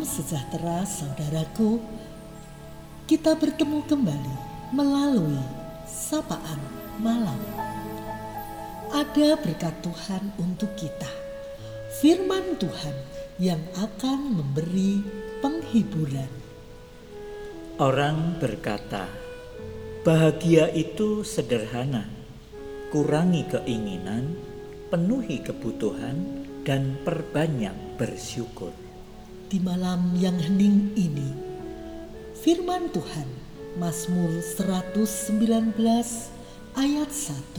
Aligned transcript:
Sejahtera 0.00 0.80
saudaraku. 0.88 1.76
Kita 3.04 3.36
bertemu 3.36 3.84
kembali 3.84 4.36
melalui 4.72 5.38
sapaan 5.84 6.56
malam. 6.96 7.36
Ada 8.90 9.36
berkat 9.36 9.76
Tuhan 9.84 10.32
untuk 10.40 10.72
kita. 10.72 11.10
Firman 12.00 12.56
Tuhan 12.56 12.96
yang 13.36 13.60
akan 13.76 14.40
memberi 14.40 15.04
penghiburan. 15.44 16.32
Orang 17.76 18.40
berkata, 18.40 19.04
bahagia 20.00 20.72
itu 20.72 21.22
sederhana. 21.28 22.08
Kurangi 22.88 23.44
keinginan, 23.46 24.32
penuhi 24.88 25.44
kebutuhan, 25.44 26.48
dan 26.64 26.96
perbanyak 27.04 27.76
bersyukur. 28.00 28.89
Di 29.50 29.58
malam 29.58 30.14
yang 30.14 30.38
hening 30.38 30.94
ini, 30.94 31.26
firman 32.38 32.86
Tuhan 32.94 33.26
Mazmur 33.82 34.38
119 34.38 35.74
ayat 36.78 37.10
1 37.10 37.58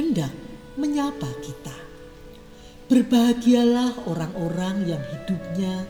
hendak 0.00 0.32
menyapa 0.80 1.28
kita. 1.44 1.76
Berbahagialah 2.88 4.08
orang-orang 4.08 4.96
yang 4.96 5.04
hidupnya 5.12 5.84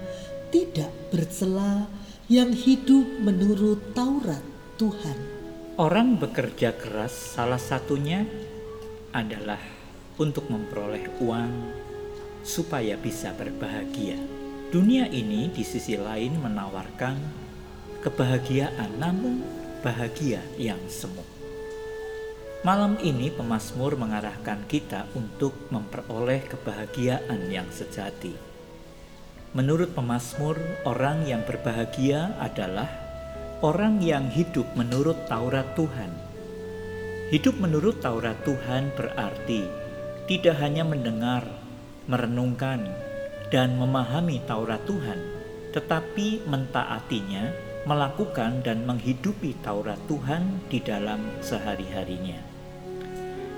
tidak 0.50 0.90
bercela, 1.14 1.86
yang 2.26 2.50
hidup 2.50 3.06
menurut 3.22 3.94
Taurat 3.94 4.42
Tuhan. 4.82 5.18
Orang 5.78 6.18
bekerja 6.18 6.74
keras 6.74 7.38
salah 7.38 7.62
satunya 7.62 8.26
adalah 9.14 9.62
untuk 10.18 10.50
memperoleh 10.50 11.22
uang 11.22 11.54
supaya 12.42 12.98
bisa 12.98 13.30
berbahagia. 13.30 14.39
Dunia 14.70 15.10
ini 15.10 15.50
di 15.50 15.66
sisi 15.66 15.98
lain 15.98 16.38
menawarkan 16.38 17.18
kebahagiaan 18.06 19.02
namun 19.02 19.42
bahagia 19.82 20.38
yang 20.62 20.78
semu. 20.86 21.26
Malam 22.62 22.94
ini 23.02 23.34
pemazmur 23.34 23.98
mengarahkan 23.98 24.62
kita 24.70 25.10
untuk 25.18 25.58
memperoleh 25.74 26.46
kebahagiaan 26.46 27.50
yang 27.50 27.66
sejati. 27.74 28.30
Menurut 29.58 29.90
pemazmur, 29.90 30.54
orang 30.86 31.26
yang 31.26 31.42
berbahagia 31.42 32.38
adalah 32.38 32.86
orang 33.66 33.98
yang 33.98 34.30
hidup 34.30 34.70
menurut 34.78 35.18
Taurat 35.26 35.66
Tuhan. 35.74 36.14
Hidup 37.34 37.58
menurut 37.58 37.98
Taurat 37.98 38.38
Tuhan 38.46 38.94
berarti 38.94 39.66
tidak 40.30 40.62
hanya 40.62 40.86
mendengar, 40.86 41.42
merenungkan, 42.06 43.09
dan 43.50 43.74
memahami 43.74 44.38
Taurat 44.46 44.78
Tuhan, 44.86 45.18
tetapi 45.74 46.46
mentaatinya, 46.46 47.50
melakukan 47.82 48.62
dan 48.62 48.86
menghidupi 48.86 49.58
Taurat 49.60 49.98
Tuhan 50.06 50.62
di 50.70 50.78
dalam 50.78 51.18
sehari-harinya. 51.42 52.38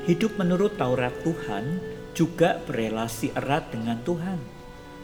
Hidup 0.09 0.35
menurut 0.41 0.81
Taurat 0.81 1.13
Tuhan 1.23 1.79
juga 2.17 2.59
berelasi 2.65 3.37
erat 3.37 3.69
dengan 3.71 4.01
Tuhan, 4.03 4.41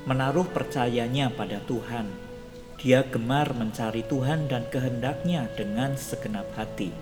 menaruh 0.09 0.49
percayanya 0.49 1.29
pada 1.37 1.61
Tuhan. 1.69 2.09
Dia 2.81 3.05
gemar 3.05 3.53
mencari 3.53 4.07
Tuhan 4.09 4.49
dan 4.49 4.65
kehendaknya 4.73 5.51
dengan 5.53 5.99
segenap 5.99 6.49
hati. 6.57 6.95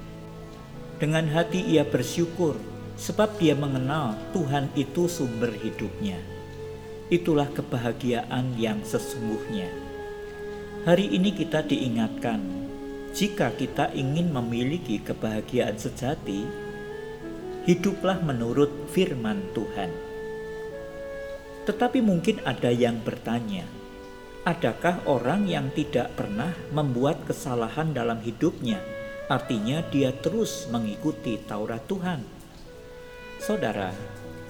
Dengan 0.96 1.28
hati 1.28 1.60
ia 1.60 1.84
bersyukur 1.84 2.56
sebab 2.96 3.36
dia 3.36 3.52
mengenal 3.52 4.16
Tuhan 4.32 4.72
itu 4.72 5.04
sumber 5.04 5.52
hidupnya 5.52 6.35
itulah 7.06 7.46
kebahagiaan 7.54 8.58
yang 8.58 8.82
sesungguhnya. 8.82 9.70
Hari 10.82 11.06
ini 11.14 11.34
kita 11.34 11.62
diingatkan, 11.66 12.42
jika 13.14 13.54
kita 13.54 13.94
ingin 13.94 14.30
memiliki 14.34 14.98
kebahagiaan 15.02 15.78
sejati, 15.78 16.47
hiduplah 17.66 18.22
menurut 18.22 18.70
firman 18.91 19.42
Tuhan. 19.54 19.91
Tetapi 21.66 21.98
mungkin 21.98 22.38
ada 22.47 22.70
yang 22.70 23.03
bertanya, 23.03 23.66
adakah 24.47 25.02
orang 25.10 25.50
yang 25.50 25.75
tidak 25.75 26.14
pernah 26.14 26.54
membuat 26.70 27.26
kesalahan 27.26 27.91
dalam 27.91 28.22
hidupnya, 28.22 28.78
artinya 29.26 29.82
dia 29.91 30.14
terus 30.14 30.70
mengikuti 30.70 31.42
Taurat 31.42 31.82
Tuhan? 31.91 32.22
Saudara, 33.42 33.91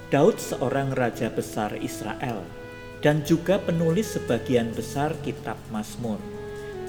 Daud 0.07 0.39
seorang 0.39 0.95
raja 0.95 1.27
besar 1.35 1.75
Israel 1.83 2.47
dan 3.03 3.27
juga 3.27 3.59
penulis 3.59 4.15
sebagian 4.15 4.71
besar 4.71 5.11
kitab 5.27 5.59
Mazmur. 5.75 6.23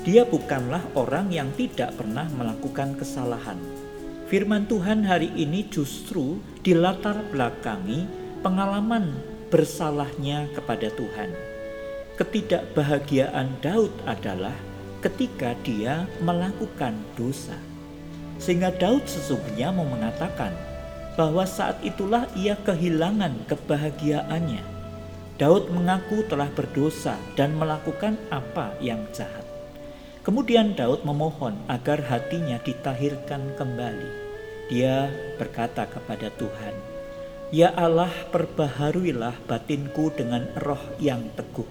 Dia 0.05 0.21
bukanlah 0.21 0.85
orang 0.93 1.33
yang 1.33 1.49
tidak 1.57 1.97
pernah 1.97 2.29
melakukan 2.37 2.93
kesalahan. 2.93 3.57
Firman 4.29 4.69
Tuhan 4.69 5.01
hari 5.01 5.33
ini 5.33 5.65
justru 5.65 6.37
dilatar 6.61 7.25
belakangi 7.33 8.05
pengalaman 8.45 9.17
bersalahnya 9.49 10.45
kepada 10.53 10.93
Tuhan. 10.93 11.33
Ketidakbahagiaan 12.21 13.49
Daud 13.65 13.89
adalah 14.05 14.53
ketika 15.01 15.57
dia 15.65 16.05
melakukan 16.21 16.93
dosa. 17.17 17.57
Sehingga 18.37 18.69
Daud 18.77 19.09
sesungguhnya 19.09 19.73
mau 19.73 19.89
mengatakan, 19.89 20.53
bahwa 21.17 21.43
saat 21.49 21.81
itulah 21.81 22.29
ia 22.37 22.53
kehilangan 22.61 23.49
kebahagiaannya. 23.49 24.61
Daud 25.41 25.73
mengaku 25.73 26.21
telah 26.29 26.49
berdosa 26.53 27.17
dan 27.33 27.57
melakukan 27.57 28.17
apa 28.29 28.77
yang 28.77 29.01
jahat. 29.13 29.45
Kemudian 30.21 30.77
Daud 30.77 31.01
memohon 31.05 31.57
agar 31.65 32.05
hatinya 32.05 32.61
ditahirkan 32.61 33.57
kembali. 33.57 34.11
Dia 34.69 35.09
berkata 35.41 35.87
kepada 35.87 36.29
Tuhan, 36.37 36.75
"Ya 37.49 37.71
Allah, 37.73 38.11
perbaharuilah 38.29 39.41
batinku 39.47 40.13
dengan 40.13 40.45
roh 40.59 40.81
yang 41.01 41.31
teguh. 41.33 41.69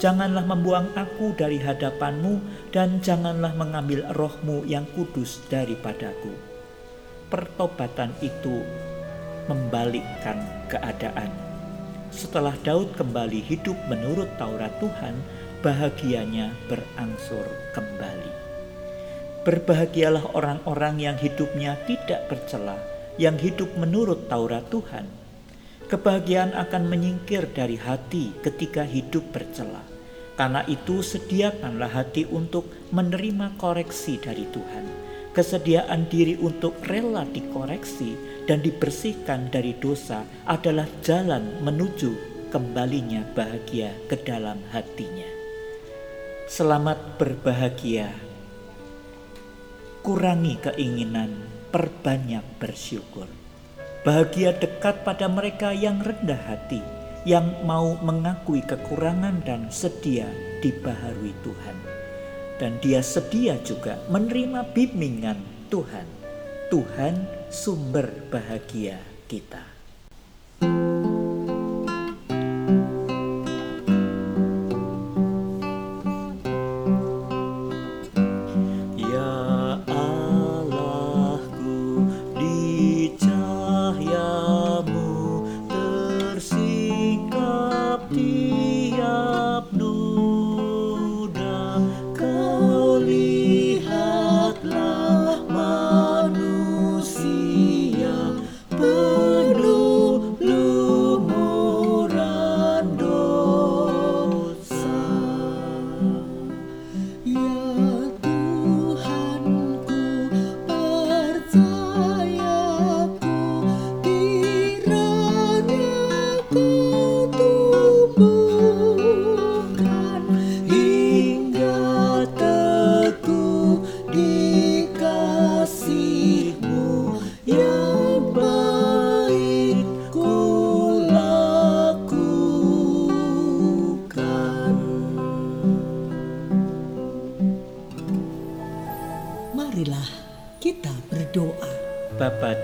Janganlah 0.00 0.48
membuang 0.48 0.96
aku 0.96 1.36
dari 1.36 1.60
hadapanmu 1.60 2.40
dan 2.72 3.04
janganlah 3.04 3.52
mengambil 3.52 4.08
rohmu 4.16 4.64
yang 4.64 4.88
kudus 4.96 5.44
daripadaku." 5.52 6.49
Pertobatan 7.30 8.10
itu 8.20 8.60
membalikkan 9.46 10.42
keadaan. 10.66 11.30
Setelah 12.10 12.58
Daud 12.66 12.98
kembali 12.98 13.38
hidup 13.46 13.78
menurut 13.86 14.26
Taurat 14.34 14.74
Tuhan, 14.82 15.14
bahagianya 15.62 16.50
berangsur 16.66 17.46
kembali. 17.70 18.34
Berbahagialah 19.46 20.34
orang-orang 20.36 21.00
yang 21.00 21.16
hidupnya 21.16 21.78
tidak 21.86 22.26
bercela, 22.28 22.76
yang 23.16 23.38
hidup 23.38 23.70
menurut 23.78 24.26
Taurat 24.26 24.66
Tuhan. 24.68 25.06
Kebahagiaan 25.86 26.54
akan 26.54 26.86
menyingkir 26.86 27.50
dari 27.50 27.78
hati 27.78 28.34
ketika 28.42 28.82
hidup 28.86 29.30
bercela. 29.30 29.82
Karena 30.38 30.64
itu, 30.70 31.02
sediakanlah 31.02 31.90
hati 31.90 32.24
untuk 32.30 32.70
menerima 32.94 33.58
koreksi 33.60 34.16
dari 34.16 34.48
Tuhan 34.48 35.10
Kesediaan 35.30 36.10
diri 36.10 36.34
untuk 36.42 36.82
rela 36.82 37.22
dikoreksi 37.22 38.18
dan 38.50 38.66
dibersihkan 38.66 39.46
dari 39.46 39.78
dosa 39.78 40.26
adalah 40.42 40.90
jalan 41.06 41.62
menuju 41.62 42.10
kembalinya 42.50 43.22
bahagia 43.38 43.94
ke 44.10 44.18
dalam 44.26 44.58
hatinya. 44.74 45.30
Selamat 46.50 47.14
berbahagia. 47.14 48.10
Kurangi 50.02 50.58
keinginan, 50.66 51.46
perbanyak 51.70 52.42
bersyukur. 52.58 53.30
Bahagia 54.02 54.50
dekat 54.58 55.06
pada 55.06 55.30
mereka 55.30 55.70
yang 55.70 56.02
rendah 56.02 56.42
hati, 56.42 56.82
yang 57.22 57.54
mau 57.62 57.94
mengakui 58.02 58.66
kekurangan 58.66 59.46
dan 59.46 59.70
sedia 59.70 60.26
dibaharui 60.58 61.38
Tuhan 61.46 61.89
dan 62.60 62.76
dia 62.84 63.00
sedia 63.00 63.56
juga 63.64 63.96
menerima 64.12 64.68
bimbingan 64.76 65.40
Tuhan. 65.72 66.04
Tuhan 66.68 67.24
sumber 67.48 68.12
bahagia 68.28 69.00
kita. 69.24 69.69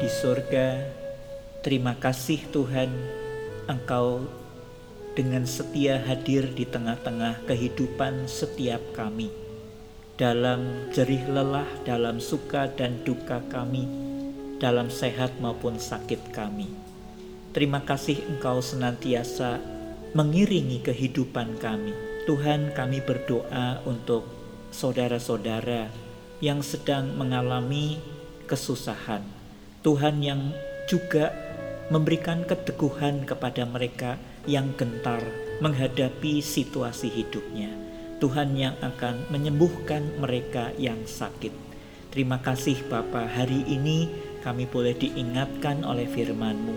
Di 0.06 0.14
surga, 0.22 0.86
terima 1.66 1.98
kasih 1.98 2.38
Tuhan 2.54 2.86
Engkau 3.66 4.22
dengan 5.18 5.42
setia 5.42 5.98
hadir 5.98 6.46
di 6.54 6.62
tengah-tengah 6.62 7.42
kehidupan 7.42 8.30
setiap 8.30 8.78
kami. 8.94 9.34
Dalam 10.14 10.94
jerih 10.94 11.26
lelah, 11.26 11.66
dalam 11.82 12.22
suka 12.22 12.70
dan 12.70 13.02
duka 13.02 13.42
kami, 13.50 13.82
dalam 14.62 14.94
sehat 14.94 15.42
maupun 15.42 15.74
sakit 15.74 16.30
kami. 16.30 16.70
Terima 17.50 17.82
kasih 17.82 18.22
Engkau 18.30 18.62
senantiasa 18.62 19.58
mengiringi 20.14 20.86
kehidupan 20.86 21.58
kami. 21.58 21.90
Tuhan 22.30 22.70
kami 22.78 23.02
berdoa 23.02 23.82
untuk 23.82 24.22
saudara-saudara 24.70 25.90
yang 26.38 26.62
sedang 26.62 27.10
mengalami 27.18 27.98
kesusahan. 28.46 29.35
Tuhan 29.86 30.18
yang 30.18 30.50
juga 30.90 31.30
memberikan 31.94 32.42
keteguhan 32.42 33.22
kepada 33.22 33.62
mereka 33.62 34.18
yang 34.42 34.74
gentar 34.74 35.22
menghadapi 35.62 36.42
situasi 36.42 37.06
hidupnya. 37.06 37.70
Tuhan 38.18 38.58
yang 38.58 38.74
akan 38.82 39.30
menyembuhkan 39.30 40.02
mereka 40.18 40.74
yang 40.74 40.98
sakit. 41.06 41.54
Terima 42.10 42.42
kasih 42.42 42.82
Bapa, 42.90 43.30
hari 43.30 43.62
ini 43.70 44.10
kami 44.42 44.66
boleh 44.66 44.98
diingatkan 44.98 45.86
oleh 45.86 46.10
firman-Mu. 46.10 46.74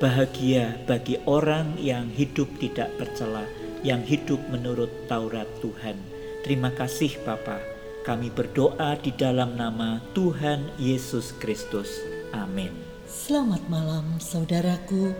Bahagia 0.00 0.80
bagi 0.88 1.20
orang 1.28 1.76
yang 1.76 2.08
hidup 2.08 2.48
tidak 2.56 2.88
bercela, 2.96 3.44
yang 3.84 4.00
hidup 4.00 4.40
menurut 4.48 4.88
Taurat 5.04 5.52
Tuhan. 5.60 6.00
Terima 6.48 6.72
kasih 6.72 7.12
Bapa. 7.28 7.60
Kami 8.08 8.32
berdoa 8.32 8.96
di 8.96 9.12
dalam 9.12 9.52
nama 9.60 10.00
Tuhan 10.16 10.64
Yesus 10.80 11.36
Kristus. 11.36 12.17
Amin. 12.36 12.72
Selamat 13.08 13.60
malam 13.72 14.20
saudaraku 14.20 15.16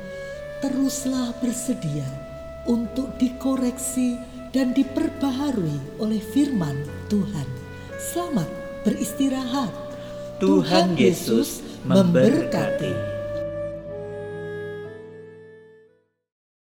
teruslah 0.61 1.33
bersedia 1.41 2.05
untuk 2.69 3.09
dikoreksi 3.17 4.21
dan 4.53 4.77
diperbaharui 4.77 6.01
oleh 6.01 6.21
firman 6.21 6.77
Tuhan. 7.09 7.49
Selamat 7.97 8.49
beristirahat. 8.85 9.73
Tuhan 10.39 10.95
Yesus 10.95 11.65
memberkati. 11.83 13.18